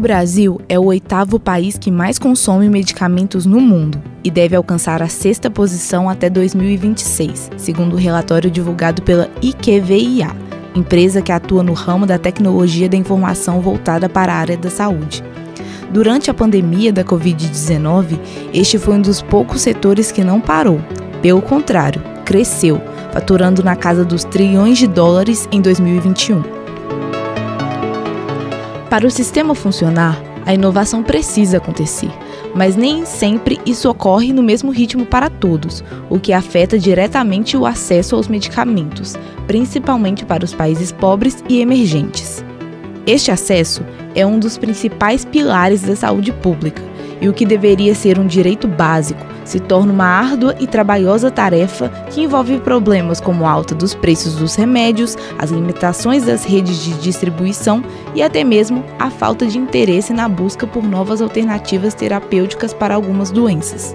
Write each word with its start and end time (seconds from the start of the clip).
O 0.00 0.02
Brasil 0.02 0.58
é 0.66 0.78
o 0.78 0.86
oitavo 0.86 1.38
país 1.38 1.76
que 1.76 1.90
mais 1.90 2.18
consome 2.18 2.70
medicamentos 2.70 3.44
no 3.44 3.60
mundo 3.60 4.00
e 4.24 4.30
deve 4.30 4.56
alcançar 4.56 5.02
a 5.02 5.08
sexta 5.08 5.50
posição 5.50 6.08
até 6.08 6.30
2026, 6.30 7.50
segundo 7.58 7.92
o 7.92 7.98
relatório 7.98 8.50
divulgado 8.50 9.02
pela 9.02 9.28
IQVIA, 9.42 10.34
empresa 10.74 11.20
que 11.20 11.30
atua 11.30 11.62
no 11.62 11.74
ramo 11.74 12.06
da 12.06 12.16
tecnologia 12.16 12.88
da 12.88 12.96
informação 12.96 13.60
voltada 13.60 14.08
para 14.08 14.32
a 14.32 14.36
área 14.36 14.56
da 14.56 14.70
saúde. 14.70 15.22
Durante 15.92 16.30
a 16.30 16.34
pandemia 16.34 16.94
da 16.94 17.04
Covid-19, 17.04 18.18
este 18.54 18.78
foi 18.78 18.94
um 18.94 19.02
dos 19.02 19.20
poucos 19.20 19.60
setores 19.60 20.10
que 20.10 20.24
não 20.24 20.40
parou. 20.40 20.80
Pelo 21.20 21.42
contrário, 21.42 22.00
cresceu, 22.24 22.80
faturando 23.12 23.62
na 23.62 23.76
casa 23.76 24.02
dos 24.02 24.24
trilhões 24.24 24.78
de 24.78 24.86
dólares 24.86 25.46
em 25.52 25.60
2021. 25.60 26.59
Para 28.90 29.06
o 29.06 29.10
sistema 29.10 29.54
funcionar, 29.54 30.20
a 30.44 30.52
inovação 30.52 31.00
precisa 31.00 31.58
acontecer, 31.58 32.10
mas 32.56 32.74
nem 32.74 33.04
sempre 33.04 33.60
isso 33.64 33.88
ocorre 33.88 34.32
no 34.32 34.42
mesmo 34.42 34.72
ritmo 34.72 35.06
para 35.06 35.30
todos, 35.30 35.84
o 36.10 36.18
que 36.18 36.32
afeta 36.32 36.76
diretamente 36.76 37.56
o 37.56 37.64
acesso 37.64 38.16
aos 38.16 38.26
medicamentos, 38.26 39.14
principalmente 39.46 40.24
para 40.24 40.44
os 40.44 40.52
países 40.52 40.90
pobres 40.90 41.44
e 41.48 41.60
emergentes. 41.60 42.44
Este 43.06 43.30
acesso 43.30 43.84
é 44.12 44.26
um 44.26 44.40
dos 44.40 44.58
principais 44.58 45.24
pilares 45.24 45.82
da 45.82 45.94
saúde 45.94 46.32
pública 46.32 46.82
e 47.20 47.28
o 47.28 47.32
que 47.32 47.46
deveria 47.46 47.94
ser 47.94 48.18
um 48.18 48.26
direito 48.26 48.66
básico 48.66 49.24
se 49.50 49.58
torna 49.58 49.92
uma 49.92 50.04
árdua 50.04 50.54
e 50.60 50.66
trabalhosa 50.66 51.28
tarefa 51.28 51.88
que 52.08 52.20
envolve 52.22 52.60
problemas 52.60 53.20
como 53.20 53.44
a 53.44 53.50
alta 53.50 53.74
dos 53.74 53.96
preços 53.96 54.36
dos 54.36 54.54
remédios, 54.54 55.16
as 55.38 55.50
limitações 55.50 56.24
das 56.24 56.44
redes 56.44 56.78
de 56.78 56.92
distribuição 56.94 57.82
e 58.14 58.22
até 58.22 58.44
mesmo 58.44 58.84
a 58.96 59.10
falta 59.10 59.46
de 59.46 59.58
interesse 59.58 60.12
na 60.12 60.28
busca 60.28 60.68
por 60.68 60.84
novas 60.84 61.20
alternativas 61.20 61.94
terapêuticas 61.94 62.72
para 62.72 62.94
algumas 62.94 63.32
doenças. 63.32 63.92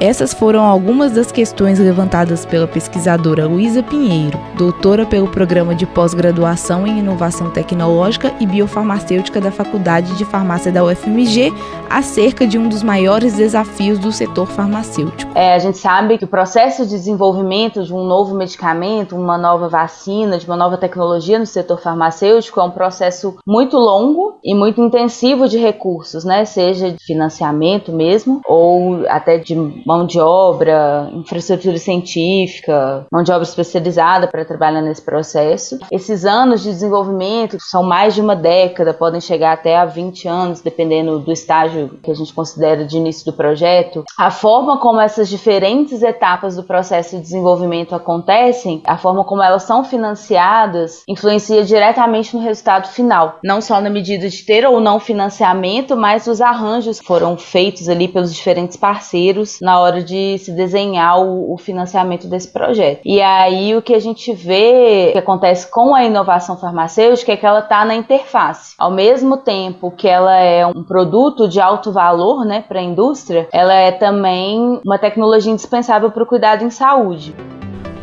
Essas 0.00 0.32
foram 0.32 0.64
algumas 0.64 1.12
das 1.12 1.30
questões 1.30 1.78
levantadas 1.78 2.46
pela 2.46 2.66
pesquisadora 2.66 3.46
Luísa 3.46 3.82
Pinheiro, 3.82 4.40
doutora 4.56 5.04
pelo 5.04 5.28
Programa 5.28 5.74
de 5.74 5.84
Pós-Graduação 5.84 6.86
em 6.86 7.00
Inovação 7.00 7.50
Tecnológica 7.50 8.32
e 8.40 8.46
Biofarmacêutica 8.46 9.42
da 9.42 9.52
Faculdade 9.52 10.16
de 10.16 10.24
Farmácia 10.24 10.72
da 10.72 10.82
UFMG, 10.82 11.52
acerca 11.90 12.46
de 12.46 12.56
um 12.56 12.66
dos 12.66 12.82
maiores 12.82 13.34
desafios 13.34 13.98
do 13.98 14.10
setor 14.10 14.46
farmacêutico. 14.46 15.32
É, 15.34 15.52
a 15.52 15.58
gente 15.58 15.76
sabe 15.76 16.16
que 16.16 16.24
o 16.24 16.28
processo 16.28 16.84
de 16.84 16.92
desenvolvimento 16.92 17.84
de 17.84 17.92
um 17.92 18.02
novo 18.02 18.34
medicamento, 18.34 19.14
uma 19.14 19.36
nova 19.36 19.68
vacina, 19.68 20.38
de 20.38 20.46
uma 20.46 20.56
nova 20.56 20.78
tecnologia 20.78 21.38
no 21.38 21.44
setor 21.44 21.78
farmacêutico 21.78 22.58
é 22.58 22.62
um 22.62 22.70
processo 22.70 23.36
muito 23.46 23.76
longo 23.76 24.38
e 24.42 24.54
muito 24.54 24.80
intensivo 24.80 25.46
de 25.46 25.58
recursos, 25.58 26.24
né? 26.24 26.46
Seja 26.46 26.90
de 26.90 27.04
financiamento 27.04 27.92
mesmo 27.92 28.40
ou 28.46 29.04
até 29.06 29.36
de 29.36 29.54
mão 29.90 30.06
de 30.06 30.20
obra, 30.20 31.10
infraestrutura 31.12 31.76
científica, 31.76 33.04
mão 33.10 33.24
de 33.24 33.32
obra 33.32 33.42
especializada 33.42 34.28
para 34.28 34.44
trabalhar 34.44 34.80
nesse 34.80 35.02
processo. 35.02 35.80
Esses 35.90 36.24
anos 36.24 36.62
de 36.62 36.70
desenvolvimento 36.70 37.56
são 37.58 37.82
mais 37.82 38.14
de 38.14 38.20
uma 38.20 38.36
década, 38.36 38.94
podem 38.94 39.20
chegar 39.20 39.52
até 39.52 39.76
a 39.76 39.84
20 39.84 40.28
anos, 40.28 40.60
dependendo 40.60 41.18
do 41.18 41.32
estágio 41.32 41.98
que 42.04 42.10
a 42.10 42.14
gente 42.14 42.32
considera 42.32 42.84
de 42.84 42.98
início 42.98 43.24
do 43.24 43.36
projeto. 43.36 44.04
A 44.16 44.30
forma 44.30 44.78
como 44.78 45.00
essas 45.00 45.28
diferentes 45.28 46.04
etapas 46.04 46.54
do 46.54 46.62
processo 46.62 47.16
de 47.16 47.22
desenvolvimento 47.22 47.92
acontecem, 47.92 48.80
a 48.86 48.96
forma 48.96 49.24
como 49.24 49.42
elas 49.42 49.64
são 49.64 49.82
financiadas, 49.82 51.02
influencia 51.08 51.64
diretamente 51.64 52.36
no 52.36 52.42
resultado 52.42 52.86
final, 52.86 53.40
não 53.42 53.60
só 53.60 53.80
na 53.80 53.90
medida 53.90 54.28
de 54.28 54.44
ter 54.44 54.64
ou 54.64 54.80
não 54.80 55.00
financiamento, 55.00 55.96
mas 55.96 56.28
os 56.28 56.40
arranjos 56.40 57.00
que 57.00 57.06
foram 57.06 57.36
feitos 57.36 57.88
ali 57.88 58.06
pelos 58.06 58.32
diferentes 58.32 58.76
parceiros 58.76 59.58
na 59.60 59.79
hora 59.80 60.02
de 60.02 60.38
se 60.38 60.52
desenhar 60.52 61.20
o, 61.20 61.54
o 61.54 61.58
financiamento 61.58 62.26
desse 62.28 62.48
projeto. 62.48 63.00
E 63.04 63.20
aí 63.20 63.74
o 63.74 63.82
que 63.82 63.94
a 63.94 63.98
gente 63.98 64.32
vê 64.32 65.10
que 65.12 65.18
acontece 65.18 65.70
com 65.70 65.94
a 65.94 66.04
inovação 66.04 66.56
farmacêutica 66.56 67.32
é 67.32 67.36
que 67.36 67.46
ela 67.46 67.60
está 67.60 67.84
na 67.84 67.94
interface. 67.94 68.74
Ao 68.78 68.90
mesmo 68.90 69.36
tempo 69.38 69.90
que 69.90 70.08
ela 70.08 70.36
é 70.36 70.66
um 70.66 70.82
produto 70.82 71.48
de 71.48 71.60
alto 71.60 71.92
valor 71.92 72.44
né, 72.44 72.64
para 72.66 72.80
a 72.80 72.82
indústria, 72.82 73.48
ela 73.52 73.74
é 73.74 73.92
também 73.92 74.80
uma 74.84 74.98
tecnologia 74.98 75.52
indispensável 75.52 76.10
para 76.10 76.22
o 76.22 76.26
cuidado 76.26 76.64
em 76.64 76.70
saúde. 76.70 77.34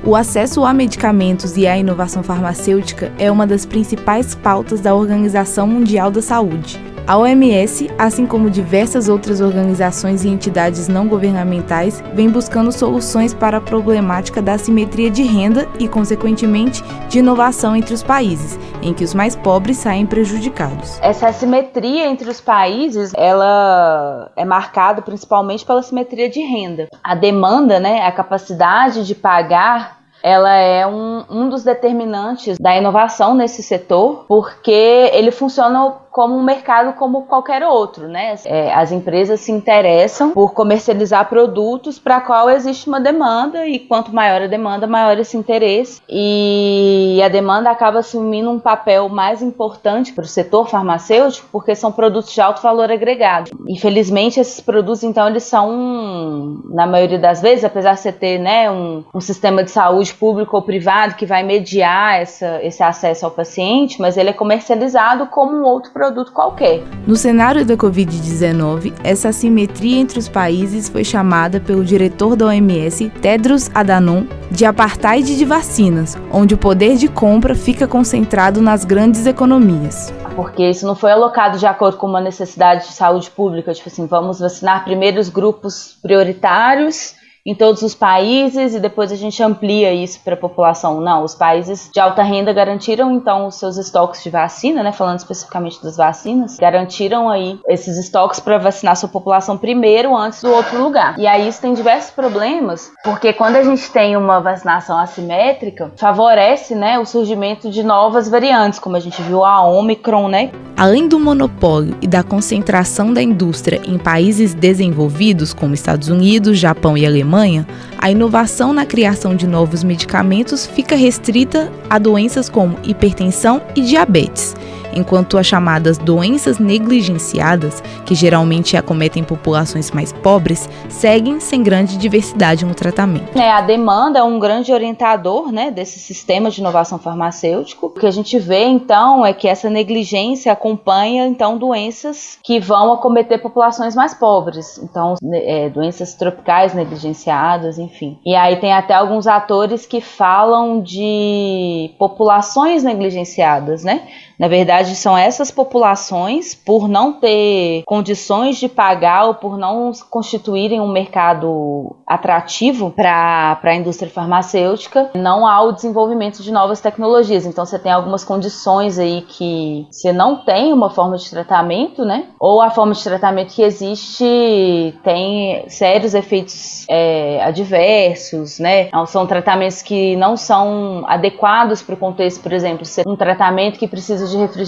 O 0.04 0.16
acesso 0.16 0.64
a 0.64 0.74
medicamentos 0.74 1.58
e 1.58 1.68
à 1.68 1.78
inovação 1.78 2.24
farmacêutica 2.24 3.12
é 3.20 3.30
uma 3.30 3.46
das 3.46 3.66
principais 3.66 4.36
pautas 4.36 4.80
da 4.80 4.96
Organização 4.96 5.68
Mundial 5.68 6.10
da 6.10 6.22
Saúde. 6.22 6.87
A 7.08 7.18
OMS, 7.18 7.90
assim 7.98 8.28
como 8.28 8.50
diversas 8.50 9.08
outras 9.08 9.40
organizações 9.40 10.26
e 10.26 10.28
entidades 10.28 10.90
não 10.90 11.08
governamentais, 11.08 12.04
vem 12.14 12.30
buscando 12.30 12.70
soluções 12.70 13.34
para 13.34 13.60
a 13.60 13.62
problemática 13.62 14.42
da 14.42 14.56
assimetria 14.56 15.10
de 15.10 15.24
renda 15.24 15.70
e, 15.80 15.88
consequentemente, 15.88 16.84
de 17.08 17.20
inovação 17.20 17.78
entre 17.78 17.94
os 17.94 18.04
países, 18.04 18.60
em 18.82 18.94
que 18.94 19.06
os 19.06 19.14
mais 19.14 19.38
pobres 19.38 19.78
saem 19.78 20.06
prejudicados. 20.06 21.00
Essa 21.02 21.30
assimetria 21.30 22.08
entre 22.08 22.30
os 22.30 22.42
países, 22.42 23.14
ela 23.16 24.30
é 24.36 24.44
marcada 24.44 25.02
principalmente 25.02 25.66
pela 25.66 25.80
assimetria 25.80 26.30
de 26.30 26.42
renda. 26.42 26.90
A 27.02 27.16
demanda, 27.16 27.80
né, 27.80 28.06
a 28.06 28.12
capacidade 28.12 29.08
de 29.08 29.16
pagar 29.16 29.98
ela 30.24 30.52
é 30.54 30.86
um, 30.86 31.24
um 31.30 31.50
dos 31.50 31.64
determinantes 31.64 32.58
da 32.58 32.76
inovação 32.76 33.36
nesse 33.36 33.62
setor, 33.62 34.26
porque 34.28 34.72
ele 35.14 35.32
funciona 35.32 35.94
como 36.12 36.36
um 36.36 36.44
mercado 36.44 36.94
como 36.94 37.24
qualquer 37.24 37.64
outro, 37.64 38.08
né? 38.08 38.36
É, 38.46 38.74
as 38.74 38.92
empresas 38.92 39.40
se 39.42 39.52
interessam 39.52 40.32
por 40.32 40.54
comercializar 40.54 41.30
produtos 41.30 42.00
para 42.00 42.20
qual 42.20 42.50
existe 42.50 42.88
uma 42.88 43.00
demanda 43.00 43.68
e 43.68 43.80
quanto 43.80 44.14
maior 44.14 44.42
a 44.42 44.48
demanda, 44.48 44.88
maior 44.88 45.18
esse 45.20 45.38
interesse 45.38 46.02
e 46.10 47.22
a 47.24 47.28
demanda 47.28 47.70
acaba 47.70 48.00
assumindo 48.00 48.50
um 48.50 48.60
papel 48.60 49.10
mais 49.10 49.42
importante 49.42 50.12
para 50.14 50.24
o 50.24 50.28
setor 50.28 50.68
farmacêutico 50.68 51.48
porque 51.52 51.76
são 51.76 51.92
produtos 51.92 52.34
de 52.34 52.42
alto 52.42 52.62
valor 52.62 52.92
agregado. 52.92 53.52
Infelizmente 53.68 54.40
esses 54.40 54.60
produtos 54.60 55.04
então 55.04 55.28
eles 55.28 55.44
são 55.44 56.62
na 56.70 56.88
maioria 56.88 57.20
das 57.20 57.42
vezes, 57.42 57.64
apesar 57.64 57.94
de 57.94 58.00
você 58.00 58.12
ter 58.12 58.40
né, 58.40 58.72
um, 58.72 59.04
um 59.14 59.22
sistema 59.22 59.64
de 59.64 59.72
saúde 59.72 60.14
público 60.14 60.56
ou 60.56 60.62
privado 60.62 61.16
que 61.16 61.26
vai 61.26 61.44
mediar 61.44 62.20
essa, 62.22 62.60
esse 62.64 62.82
acesso 62.82 63.26
ao 63.26 63.32
paciente, 63.32 64.02
mas 64.02 64.18
ele 64.18 64.30
é 64.30 64.34
comercializado 64.34 65.28
como 65.28 65.56
um 65.56 65.64
outro 65.64 65.92
produto 65.92 66.07
produto 66.08 66.32
qualquer. 66.32 66.84
No 67.06 67.16
cenário 67.16 67.66
da 67.66 67.76
Covid-19, 67.76 68.94
essa 69.04 69.30
assimetria 69.30 70.00
entre 70.00 70.20
os 70.20 70.30
países 70.30 70.88
foi 70.90 71.04
chamada 71.04 71.60
pelo 71.60 71.84
diretor 71.84 72.36
da 72.36 72.46
OMS, 72.48 73.10
Tedros 73.22 73.70
Adhanom, 73.74 74.26
de 74.50 74.66
apartheid 74.66 75.36
de 75.36 75.46
vacinas, 75.46 76.18
onde 76.32 76.54
o 76.54 76.58
poder 76.58 76.96
de 76.96 77.08
compra 77.08 77.54
fica 77.56 77.88
concentrado 77.88 78.62
nas 78.62 78.86
grandes 78.86 79.26
economias 79.26 80.14
porque 80.36 80.70
isso 80.70 80.86
não 80.86 80.94
foi 80.94 81.12
alocado 81.12 81.58
de 81.58 81.66
acordo 81.66 81.98
com 81.98 82.06
uma 82.06 82.22
necessidade 82.22 82.86
de 82.86 82.94
saúde 82.94 83.28
pública, 83.32 83.74
tipo 83.74 83.90
assim, 83.90 84.06
vamos 84.06 84.40
vacinar 84.40 84.84
primeiro 84.84 85.20
os 85.20 85.30
grupos 85.30 85.98
prioritários 86.00 87.16
em 87.48 87.56
todos 87.56 87.82
os 87.82 87.96
países 87.96 88.76
e 88.76 88.80
depois 88.80 89.10
a 89.10 89.16
gente 89.16 89.42
amplia 89.42 89.94
isso 89.94 90.20
para 90.22 90.34
a 90.34 90.38
população. 90.38 91.00
Não, 91.00 91.24
os 91.24 91.34
países 91.34 91.90
de 91.94 91.98
alta 91.98 92.22
renda 92.22 92.52
garantiram 92.52 93.14
então 93.14 93.48
os 93.48 93.56
seus 93.56 93.78
estoques 93.78 94.22
de 94.22 94.30
vacina, 94.30 94.84
né, 94.84 94.92
falando 94.92 95.20
especificamente 95.20 95.82
das 95.82 95.96
vacinas, 95.96 96.58
garantiram 96.58 97.30
aí 97.30 97.58
esses 97.70 97.98
estoques 97.98 98.42
para 98.42 98.58
vacinar 98.58 98.98
sua 98.98 99.08
população 99.08 99.58
primeiro 99.58 100.14
antes 100.14 100.42
do 100.42 100.52
outro 100.52 100.84
lugar. 100.84 101.18
E 101.18 101.26
aí 101.26 101.48
isso 101.48 101.62
tem 101.62 101.74
diversos 101.74 102.12
problemas, 102.12 102.92
porque 103.02 103.32
quando 103.32 103.56
a 103.56 103.64
gente 103.64 103.90
tem 103.92 104.18
uma 104.18 104.42
vacinação 104.42 104.98
assimétrica, 104.98 105.90
favorece, 105.96 106.76
né, 106.76 107.00
o 107.00 107.06
surgimento 107.06 107.70
de 107.70 107.82
novas 107.82 108.28
variantes, 108.28 108.78
como 108.78 108.98
a 108.98 109.00
gente 109.00 109.22
viu 109.22 109.46
a 109.46 109.64
Omicron, 109.64 110.28
né? 110.28 110.52
Além 110.76 111.08
do 111.08 111.18
monopólio 111.18 111.96
e 112.02 112.08
da 112.08 112.24
concentração 112.24 113.14
da 113.14 113.22
indústria 113.22 113.82
em 113.88 113.98
países 113.98 114.54
desenvolvidos 114.54 115.54
como 115.54 115.74
Estados 115.74 116.10
Unidos, 116.10 116.60
Japão 116.60 116.98
e 116.98 117.06
Alemanha, 117.06 117.37
Alemanha, 117.38 117.68
a 118.00 118.10
inovação 118.10 118.74
na 118.74 118.84
criação 118.84 119.36
de 119.36 119.46
novos 119.46 119.84
medicamentos 119.84 120.66
fica 120.66 120.96
restrita 120.96 121.72
a 121.88 122.00
doenças 122.00 122.50
como 122.50 122.80
hipertensão 122.84 123.62
e 123.76 123.82
diabetes, 123.82 124.56
enquanto 124.94 125.38
as 125.38 125.46
chamadas 125.46 125.98
doenças 125.98 126.60
negligenciadas, 126.60 127.82
que 128.06 128.16
geralmente 128.16 128.76
acometem 128.78 129.24
populações 129.24 129.92
mais 129.92 130.12
pobres, 130.12 130.70
seguem 130.90 131.40
sem 131.40 131.64
grande 131.64 131.98
diversidade 131.98 132.66
no 132.66 132.74
tratamento. 132.74 133.38
É, 133.38 133.52
a 133.52 133.62
demanda 133.62 134.20
é 134.20 134.24
um 134.24 134.40
grande 134.40 134.72
orientador 134.72 135.52
né, 135.52 135.72
desse 135.72 136.00
sistema 136.00 136.50
de 136.50 136.60
inovação 136.62 136.98
farmacêutico. 137.00 137.88
O 137.88 137.90
que 137.90 138.06
a 138.06 138.12
gente 138.12 138.38
vê, 138.40 138.66
então, 138.66 139.26
é 139.26 139.34
que 139.34 139.48
essa 139.48 139.70
negligência 139.70 140.52
acompanha, 140.52 141.28
então, 141.28 141.58
doenças 141.58 142.38
que 142.44 142.60
vão 142.60 142.94
acometer 142.94 143.42
populações 143.42 143.96
mais 143.96 144.14
pobres. 144.14 144.78
Então, 144.78 145.16
é, 145.34 145.70
doenças 145.70 146.14
tropicais 146.14 146.74
negligenciadas, 146.74 147.78
enfim. 147.78 148.18
E 148.26 148.36
aí 148.36 148.58
tem 148.58 148.74
até 148.74 148.94
alguns 148.94 149.28
atores 149.28 149.86
que 149.86 150.02
falam 150.02 150.82
de 150.82 151.92
populações 151.98 152.84
negligenciadas, 152.84 153.84
né? 153.84 154.08
Na 154.38 154.48
verdade, 154.48 154.87
são 154.96 155.18
essas 155.18 155.52
populações, 155.52 156.54
por 156.54 156.88
não 156.88 157.14
ter 157.14 157.84
condições 157.86 158.58
de 158.58 158.68
pagar 158.68 159.26
ou 159.26 159.36
por 159.36 159.58
não 159.58 159.92
constituírem 160.10 160.80
um 160.82 160.92
mercado 160.92 161.96
atrativo 162.06 162.92
para 162.92 163.60
a 163.62 163.76
indústria 163.76 164.12
farmacêutica, 164.12 165.12
não 165.16 165.46
há 165.46 165.62
o 165.62 165.72
desenvolvimento 165.72 166.42
de 166.42 166.52
novas 166.52 166.82
tecnologias. 166.82 167.46
Então, 167.46 167.66
você 167.66 167.80
tem 167.80 167.92
algumas 167.92 168.24
condições 168.24 169.00
aí 169.00 169.22
que 169.28 169.88
você 169.92 170.12
não 170.12 170.38
tem 170.38 170.74
uma 170.74 170.90
forma 170.90 171.18
de 171.18 171.30
tratamento, 171.30 172.06
né? 172.06 172.26
Ou 172.40 172.62
a 172.62 172.70
forma 172.70 172.94
de 172.94 173.04
tratamento 173.04 173.54
que 173.54 173.62
existe 173.62 174.98
tem 175.04 175.66
sérios 175.68 176.14
efeitos 176.14 176.86
é, 176.90 177.42
adversos, 177.44 178.60
né? 178.60 178.90
São 179.08 179.26
tratamentos 179.26 179.82
que 179.82 180.16
não 180.16 180.38
são 180.38 181.04
adequados 181.08 181.82
para 181.82 181.96
o 181.96 181.98
contexto, 181.98 182.42
por 182.42 182.54
exemplo, 182.54 182.86
um 183.06 183.16
tratamento 183.16 183.80
que 183.80 183.88
precisa 183.88 184.28
de 184.28 184.38
refrigeração, 184.38 184.67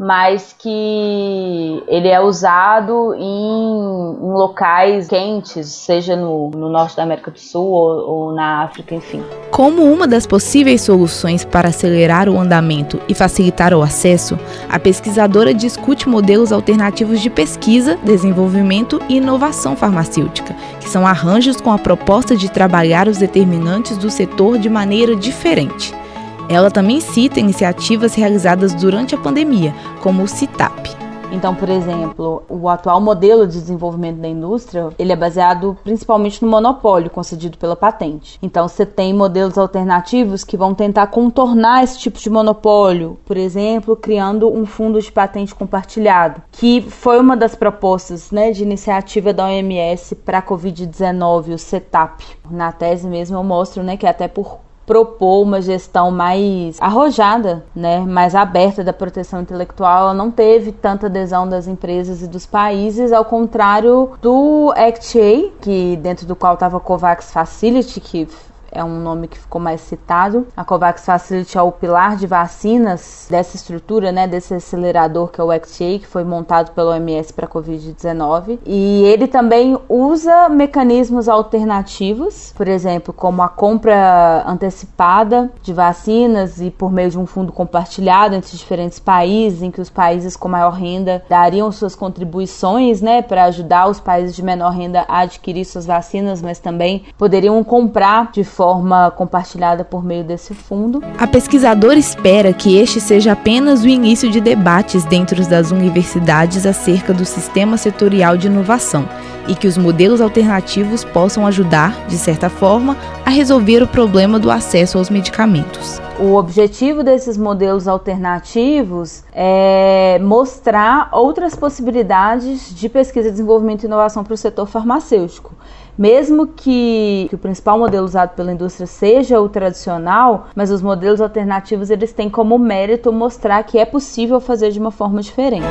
mas 0.00 0.54
que 0.58 1.82
ele 1.88 2.08
é 2.08 2.20
usado 2.20 3.14
em, 3.14 3.22
em 3.22 4.32
locais 4.32 5.08
quentes, 5.08 5.68
seja 5.68 6.16
no, 6.16 6.50
no, 6.50 6.68
norte 6.68 6.96
da 6.96 7.02
América 7.02 7.30
do 7.30 7.38
Sul 7.38 7.66
ou, 7.66 8.10
ou 8.10 8.34
na 8.34 8.62
África, 8.62 8.94
enfim. 8.94 9.22
Como 9.50 9.82
uma 9.82 10.06
das 10.06 10.26
possíveis 10.26 10.82
soluções 10.82 11.44
para 11.44 11.68
acelerar 11.68 12.28
o 12.28 12.38
andamento 12.38 13.00
e 13.08 13.14
facilitar 13.14 13.74
o 13.74 13.82
acesso, 13.82 14.38
a 14.68 14.78
pesquisadora 14.78 15.52
discute 15.52 16.08
modelos 16.08 16.52
alternativos 16.52 17.20
de 17.20 17.30
pesquisa, 17.30 17.96
desenvolvimento 18.02 19.00
e 19.08 19.16
inovação 19.16 19.76
farmacêutica, 19.76 20.54
que 20.80 20.88
são 20.88 21.06
arranjos 21.06 21.60
com 21.60 21.72
a 21.72 21.78
proposta 21.78 22.36
de 22.36 22.50
trabalhar 22.50 23.08
os 23.08 23.18
determinantes 23.18 23.96
do 23.96 24.10
setor 24.10 24.58
de 24.58 24.68
maneira 24.68 25.14
diferente. 25.16 26.01
Ela 26.48 26.70
também 26.70 27.00
cita 27.00 27.40
iniciativas 27.40 28.14
realizadas 28.14 28.74
durante 28.74 29.14
a 29.14 29.18
pandemia, 29.18 29.74
como 30.02 30.22
o 30.22 30.28
CITAP. 30.28 31.02
Então, 31.32 31.54
por 31.54 31.70
exemplo, 31.70 32.42
o 32.46 32.68
atual 32.68 33.00
modelo 33.00 33.46
de 33.46 33.58
desenvolvimento 33.58 34.18
da 34.18 34.28
indústria, 34.28 34.90
ele 34.98 35.12
é 35.12 35.16
baseado 35.16 35.76
principalmente 35.82 36.44
no 36.44 36.50
monopólio 36.50 37.08
concedido 37.08 37.56
pela 37.56 37.74
patente. 37.74 38.38
Então, 38.42 38.68
você 38.68 38.84
tem 38.84 39.14
modelos 39.14 39.56
alternativos 39.56 40.44
que 40.44 40.58
vão 40.58 40.74
tentar 40.74 41.06
contornar 41.06 41.82
esse 41.82 41.98
tipo 41.98 42.18
de 42.18 42.28
monopólio, 42.28 43.18
por 43.24 43.38
exemplo, 43.38 43.96
criando 43.96 44.52
um 44.52 44.66
fundo 44.66 45.00
de 45.00 45.10
patente 45.10 45.54
compartilhado, 45.54 46.42
que 46.52 46.82
foi 46.82 47.18
uma 47.18 47.34
das 47.36 47.54
propostas 47.54 48.30
né, 48.30 48.50
de 48.50 48.62
iniciativa 48.62 49.32
da 49.32 49.46
OMS 49.46 50.14
para 50.16 50.38
a 50.38 50.42
Covid-19, 50.42 51.54
o 51.54 51.58
CETAP. 51.58 52.24
Na 52.50 52.72
tese 52.72 53.08
mesmo 53.08 53.38
eu 53.38 53.42
mostro 53.42 53.82
né, 53.82 53.96
que 53.96 54.06
até 54.06 54.28
por 54.28 54.58
propor 54.86 55.42
uma 55.42 55.60
gestão 55.60 56.10
mais 56.10 56.76
arrojada, 56.80 57.64
né, 57.74 58.00
mais 58.00 58.34
aberta 58.34 58.82
da 58.82 58.92
proteção 58.92 59.40
intelectual, 59.40 60.02
ela 60.02 60.14
não 60.14 60.30
teve 60.30 60.72
tanta 60.72 61.06
adesão 61.06 61.48
das 61.48 61.66
empresas 61.66 62.22
e 62.22 62.26
dos 62.26 62.46
países, 62.46 63.12
ao 63.12 63.24
contrário 63.24 64.10
do 64.20 64.72
ACT-A, 64.76 65.50
que 65.60 65.96
dentro 65.96 66.26
do 66.26 66.36
qual 66.36 66.54
estava 66.54 66.76
a 66.76 66.80
COVAX 66.80 67.32
Facility, 67.32 68.00
que 68.00 68.28
é 68.72 68.82
um 68.82 69.00
nome 69.00 69.28
que 69.28 69.38
ficou 69.38 69.60
mais 69.60 69.82
citado. 69.82 70.46
A 70.56 70.64
COVAX 70.64 71.04
Facility 71.04 71.58
é 71.58 71.62
o 71.62 71.70
pilar 71.70 72.16
de 72.16 72.26
vacinas 72.26 73.26
dessa 73.30 73.54
estrutura, 73.54 74.10
né, 74.10 74.26
desse 74.26 74.54
acelerador 74.54 75.28
que 75.28 75.40
é 75.40 75.44
o 75.44 75.52
XTA, 75.52 75.98
que 76.00 76.06
foi 76.06 76.24
montado 76.24 76.72
pela 76.72 76.92
OMS 76.92 77.32
para 77.32 77.46
a 77.46 77.48
Covid-19. 77.48 78.58
E 78.64 79.04
ele 79.04 79.28
também 79.28 79.78
usa 79.88 80.48
mecanismos 80.48 81.28
alternativos, 81.28 82.52
por 82.56 82.66
exemplo, 82.66 83.12
como 83.12 83.42
a 83.42 83.48
compra 83.48 84.42
antecipada 84.46 85.50
de 85.62 85.72
vacinas 85.72 86.60
e 86.60 86.70
por 86.70 86.90
meio 86.90 87.10
de 87.10 87.18
um 87.18 87.26
fundo 87.26 87.52
compartilhado 87.52 88.34
entre 88.34 88.56
diferentes 88.56 88.98
países, 88.98 89.62
em 89.62 89.70
que 89.70 89.80
os 89.80 89.90
países 89.90 90.34
com 90.34 90.48
maior 90.48 90.72
renda 90.72 91.22
dariam 91.28 91.70
suas 91.70 91.94
contribuições, 91.94 93.02
né, 93.02 93.20
para 93.20 93.44
ajudar 93.44 93.88
os 93.88 94.00
países 94.00 94.34
de 94.34 94.42
menor 94.42 94.70
renda 94.70 95.04
a 95.06 95.20
adquirir 95.20 95.66
suas 95.66 95.84
vacinas, 95.84 96.40
mas 96.40 96.58
também 96.58 97.04
poderiam 97.18 97.62
comprar 97.62 98.30
de 98.32 98.42
forma 98.42 98.61
forma 98.62 99.10
compartilhada 99.10 99.82
por 99.82 100.04
meio 100.04 100.22
desse 100.22 100.54
fundo. 100.54 101.02
A 101.18 101.26
pesquisadora 101.26 101.98
espera 101.98 102.52
que 102.52 102.78
este 102.78 103.00
seja 103.00 103.32
apenas 103.32 103.82
o 103.82 103.88
início 103.88 104.30
de 104.30 104.40
debates 104.40 105.04
dentro 105.04 105.44
das 105.48 105.72
universidades 105.72 106.64
acerca 106.64 107.12
do 107.12 107.24
sistema 107.24 107.76
setorial 107.76 108.36
de 108.36 108.46
inovação 108.46 109.08
e 109.48 109.56
que 109.56 109.66
os 109.66 109.76
modelos 109.76 110.20
alternativos 110.20 111.02
possam 111.02 111.44
ajudar, 111.44 112.06
de 112.06 112.16
certa 112.16 112.48
forma, 112.48 112.96
a 113.26 113.30
resolver 113.30 113.82
o 113.82 113.88
problema 113.88 114.38
do 114.38 114.48
acesso 114.48 114.96
aos 114.96 115.10
medicamentos. 115.10 116.00
O 116.20 116.34
objetivo 116.34 117.02
desses 117.02 117.36
modelos 117.36 117.88
alternativos 117.88 119.24
é 119.32 120.18
mostrar 120.20 121.08
outras 121.10 121.56
possibilidades 121.56 122.74
de 122.74 122.88
pesquisa, 122.88 123.30
desenvolvimento 123.30 123.82
e 123.82 123.86
inovação 123.86 124.22
para 124.22 124.34
o 124.34 124.36
setor 124.36 124.66
farmacêutico. 124.66 125.52
Mesmo 125.96 126.46
que, 126.46 127.26
que, 127.28 127.34
o 127.34 127.38
principal 127.38 127.78
modelo 127.78 128.04
usado 128.04 128.34
pela 128.34 128.52
indústria 128.52 128.86
seja 128.86 129.40
o 129.40 129.48
tradicional, 129.48 130.48
mas 130.54 130.70
os 130.70 130.80
modelos 130.80 131.20
alternativos 131.20 131.90
eles 131.90 132.12
têm 132.12 132.30
como 132.30 132.58
mérito 132.58 133.12
mostrar 133.12 133.62
que 133.64 133.78
é 133.78 133.84
possível 133.84 134.40
fazer 134.40 134.70
de 134.70 134.78
uma 134.78 134.90
forma 134.90 135.20
diferente. 135.20 135.66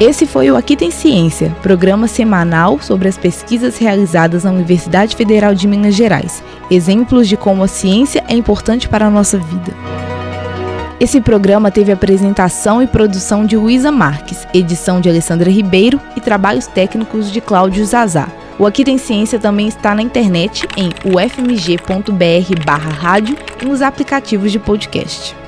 Esse 0.00 0.26
foi 0.26 0.48
o 0.48 0.56
Aqui 0.56 0.76
Tem 0.76 0.92
Ciência, 0.92 1.50
programa 1.60 2.06
semanal 2.06 2.80
sobre 2.80 3.08
as 3.08 3.18
pesquisas 3.18 3.78
realizadas 3.78 4.44
na 4.44 4.52
Universidade 4.52 5.16
Federal 5.16 5.56
de 5.56 5.66
Minas 5.66 5.96
Gerais, 5.96 6.40
exemplos 6.70 7.26
de 7.26 7.36
como 7.36 7.64
a 7.64 7.66
ciência 7.66 8.22
é 8.28 8.34
importante 8.34 8.88
para 8.88 9.08
a 9.08 9.10
nossa 9.10 9.36
vida. 9.38 9.74
Esse 11.00 11.20
programa 11.20 11.72
teve 11.72 11.90
apresentação 11.90 12.80
e 12.80 12.86
produção 12.86 13.44
de 13.44 13.56
Luísa 13.56 13.90
Marques, 13.90 14.46
edição 14.54 15.00
de 15.00 15.08
Alessandra 15.08 15.50
Ribeiro 15.50 16.00
e 16.16 16.20
trabalhos 16.20 16.68
técnicos 16.68 17.28
de 17.28 17.40
Cláudio 17.40 17.84
Zazá. 17.84 18.28
O 18.56 18.66
Aqui 18.66 18.84
Tem 18.84 18.98
Ciência 18.98 19.40
também 19.40 19.66
está 19.66 19.96
na 19.96 20.02
internet 20.02 20.64
em 20.76 20.90
ufmg.br 21.04 22.64
barra 22.64 22.90
rádio 22.90 23.36
e 23.60 23.64
nos 23.64 23.82
aplicativos 23.82 24.52
de 24.52 24.60
podcast. 24.60 25.47